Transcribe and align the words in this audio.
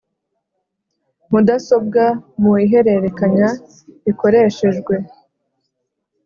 Mudasobwa 1.31 2.03
mu 2.41 2.51
ihererekanya 2.65 3.49
rikoreshejwe 4.05 4.93